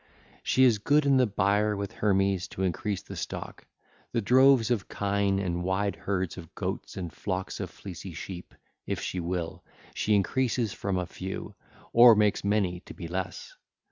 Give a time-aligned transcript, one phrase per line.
[0.41, 3.67] She is good in the byre with Hermes to increase the stock.
[4.13, 8.55] The droves of kine and wide herds of goats and flocks of fleecy sheep,
[8.87, 11.53] if she will, she increases from a few,
[11.93, 13.55] or makes many to be less.